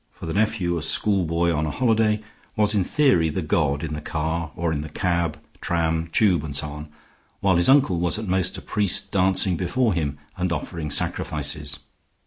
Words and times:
For 0.13 0.25
the 0.25 0.33
nephew, 0.33 0.77
a 0.77 0.81
schoolboy 0.81 1.53
on 1.53 1.67
a 1.67 1.69
holiday, 1.69 2.23
was 2.55 2.73
in 2.73 2.83
theory 2.83 3.29
the 3.29 3.43
god 3.43 3.83
in 3.83 3.93
the 3.93 4.01
car, 4.01 4.49
or 4.55 4.73
in 4.73 4.81
the 4.81 4.89
cab, 4.89 5.39
tram, 5.61 6.07
tube, 6.11 6.43
and 6.43 6.55
so 6.55 6.69
on, 6.71 6.87
while 7.39 7.55
his 7.55 7.69
uncle 7.69 7.99
was 7.99 8.17
at 8.17 8.27
most 8.27 8.57
a 8.57 8.63
priest 8.63 9.11
dancing 9.11 9.57
before 9.57 9.93
him 9.93 10.17
and 10.37 10.51
offering 10.51 10.89
sacrifices. 10.89 11.77